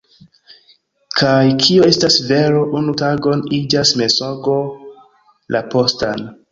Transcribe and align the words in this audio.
Kaj 1.19 1.41
kio 1.65 1.85
estas 1.91 2.17
vero 2.31 2.65
unu 2.81 2.97
tagon 3.05 3.47
iĝas 3.61 3.95
mensogo 4.03 4.61
la 5.57 5.67
postan. 5.77 6.31